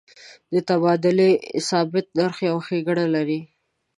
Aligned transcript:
د 0.53 0.55
تبادلې 0.67 1.29
ثابت 1.69 2.05
نرخ 2.17 2.37
یو 2.49 2.57
ښیګڼه 2.67 3.05
لري. 3.15 3.39